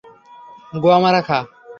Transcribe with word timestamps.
গোয়া 0.73 0.97
মারা 1.03 1.21
খা! 1.27 1.39